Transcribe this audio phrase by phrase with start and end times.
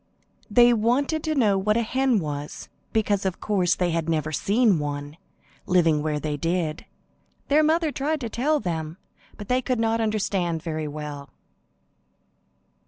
[0.49, 4.79] They wanted to know what a hen was, because of course they had never seen
[4.79, 5.15] one,
[5.67, 6.87] living where they did.
[7.49, 8.97] Their mother tried to tell them,
[9.37, 11.29] but they could not understand very well.